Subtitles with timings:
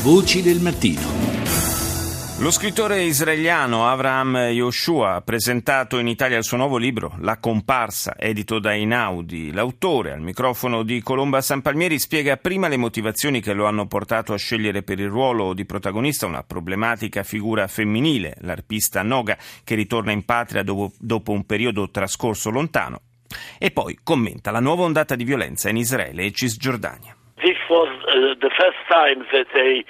[0.00, 1.00] Voci del mattino.
[2.38, 8.14] Lo scrittore israeliano Avraham Yoshua ha presentato in Italia il suo nuovo libro, La comparsa,
[8.16, 9.50] edito da Inaudi.
[9.50, 14.32] L'autore, al microfono di Colomba San Palmieri, spiega prima le motivazioni che lo hanno portato
[14.32, 20.12] a scegliere per il ruolo di protagonista una problematica figura femminile, l'arpista Noga, che ritorna
[20.12, 23.00] in patria dopo, dopo un periodo trascorso lontano.
[23.58, 27.17] E poi commenta la nuova ondata di violenza in Israele e Cisgiordania.
[28.18, 29.84] Uh, the first time that a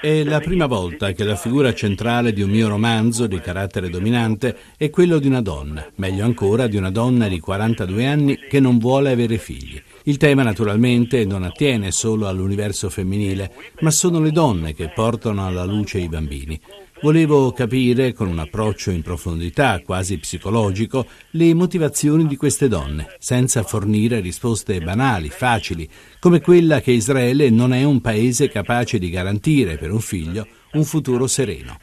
[0.00, 4.56] è la prima volta che la figura centrale di un mio romanzo di carattere dominante
[4.78, 8.78] è quello di una donna, meglio ancora di una donna di 42 anni che non
[8.78, 9.82] vuole avere figli.
[10.04, 15.64] Il tema naturalmente non attiene solo all'universo femminile, ma sono le donne che portano alla
[15.64, 16.60] luce i bambini.
[17.02, 23.62] Volevo capire, con un approccio in profondità, quasi psicologico, le motivazioni di queste donne, senza
[23.62, 25.88] fornire risposte banali, facili,
[26.18, 30.84] come quella che Israele non è un paese capace di garantire per un figlio un
[30.84, 31.78] futuro sereno.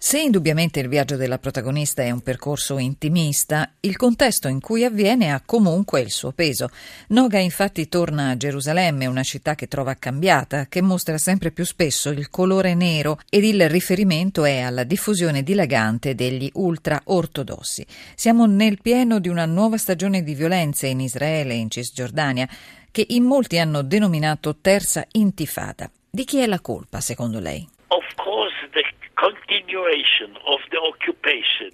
[0.00, 5.32] Se indubbiamente il viaggio della protagonista è un percorso intimista, il contesto in cui avviene
[5.32, 6.70] ha comunque il suo peso.
[7.08, 12.10] Noga infatti torna a Gerusalemme, una città che trova cambiata, che mostra sempre più spesso
[12.10, 17.86] il colore nero ed il riferimento è alla diffusione dilagante degli ultra-ortodossi.
[18.14, 22.48] Siamo nel pieno di una nuova stagione di violenze in Israele e in Cisgiordania,
[22.90, 25.90] che in molti hanno denominato terza intifada.
[26.10, 27.68] Di chi è la colpa, secondo lei?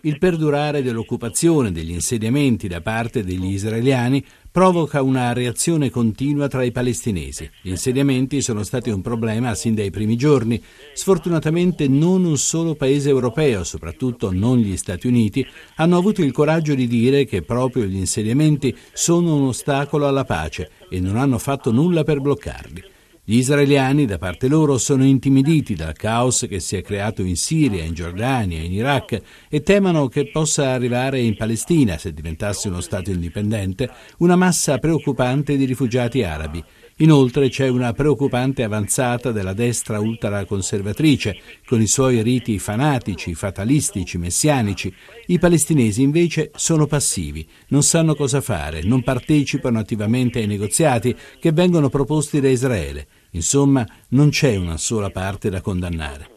[0.00, 6.72] Il perdurare dell'occupazione degli insediamenti da parte degli israeliani provoca una reazione continua tra i
[6.72, 7.48] palestinesi.
[7.62, 10.62] Gli insediamenti sono stati un problema sin dai primi giorni.
[10.92, 16.74] Sfortunatamente non un solo paese europeo, soprattutto non gli Stati Uniti, hanno avuto il coraggio
[16.74, 21.70] di dire che proprio gli insediamenti sono un ostacolo alla pace e non hanno fatto
[21.70, 22.93] nulla per bloccarli.
[23.26, 27.82] Gli israeliani, da parte loro, sono intimiditi dal caos che si è creato in Siria,
[27.82, 29.18] in Giordania, in Iraq
[29.48, 35.56] e temono che possa arrivare in Palestina, se diventasse uno Stato indipendente, una massa preoccupante
[35.56, 36.62] di rifugiati arabi.
[36.98, 44.94] Inoltre c'è una preoccupante avanzata della destra ultraconservatrice, con i suoi riti fanatici, fatalistici, messianici.
[45.26, 51.50] I palestinesi invece sono passivi, non sanno cosa fare, non partecipano attivamente ai negoziati che
[51.50, 53.08] vengono proposti da Israele.
[53.30, 56.33] Insomma, non c'è una sola parte da condannare.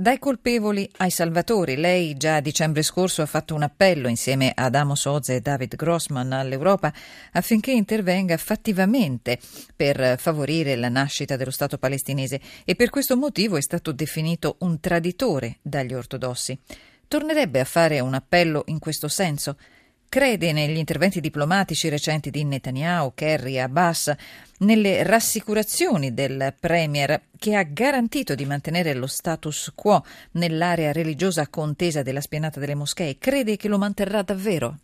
[0.00, 4.76] Dai colpevoli ai salvatori, lei già a dicembre scorso ha fatto un appello insieme ad
[4.76, 6.92] Amos Oz e David Grossman all'Europa
[7.32, 9.40] affinché intervenga fattivamente
[9.74, 14.78] per favorire la nascita dello Stato palestinese e per questo motivo è stato definito un
[14.78, 16.56] traditore dagli ortodossi.
[17.08, 19.56] Tornerebbe a fare un appello in questo senso?
[20.10, 24.10] Crede negli interventi diplomatici recenti di Netanyahu, Kerry e Abbas,
[24.60, 30.02] nelle rassicurazioni del Premier che ha garantito di mantenere lo status quo
[30.32, 33.18] nell'area religiosa contesa della spianata delle moschee.
[33.18, 34.78] Crede che lo manterrà davvero?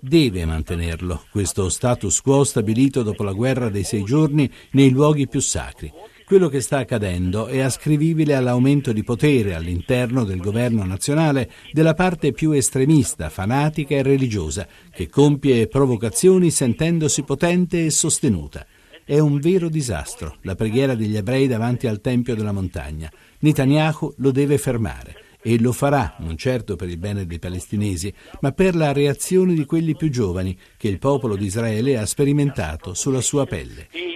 [0.00, 5.40] Deve mantenerlo, questo status quo stabilito dopo la guerra dei sei giorni nei luoghi più
[5.40, 5.92] sacri.
[6.26, 12.32] Quello che sta accadendo è ascrivibile all'aumento di potere all'interno del governo nazionale della parte
[12.32, 18.66] più estremista, fanatica e religiosa, che compie provocazioni sentendosi potente e sostenuta.
[19.04, 23.08] È un vero disastro la preghiera degli ebrei davanti al Tempio della montagna.
[23.38, 28.50] Netanyahu lo deve fermare e lo farà, non certo per il bene dei palestinesi, ma
[28.50, 33.20] per la reazione di quelli più giovani che il popolo di Israele ha sperimentato sulla
[33.20, 34.15] sua pelle.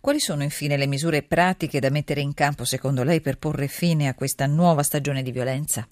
[0.00, 4.08] Quali sono infine le misure pratiche da mettere in campo secondo lei per porre fine
[4.08, 5.86] a questa nuova stagione di violenza?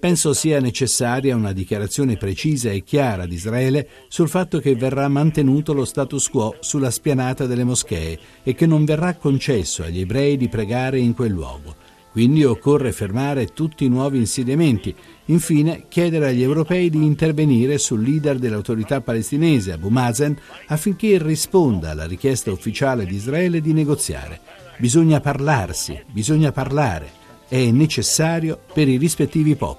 [0.00, 5.72] Penso sia necessaria una dichiarazione precisa e chiara di Israele sul fatto che verrà mantenuto
[5.72, 10.48] lo status quo sulla spianata delle moschee e che non verrà concesso agli ebrei di
[10.48, 11.81] pregare in quel luogo.
[12.12, 14.94] Quindi occorre fermare tutti i nuovi insediamenti.
[15.26, 20.36] Infine, chiedere agli europei di intervenire sul leader dell'autorità palestinese, Abu Mazen,
[20.66, 24.40] affinché risponda alla richiesta ufficiale di Israele di negoziare.
[24.76, 27.10] Bisogna parlarsi, bisogna parlare.
[27.48, 29.70] È necessario per i rispettivi popoli.